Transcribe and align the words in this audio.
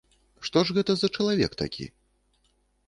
Што 0.47 0.63
ж 0.69 0.75
гэта 0.79 0.91
за 1.01 1.11
чалавек 1.17 1.51
такі? 1.61 1.85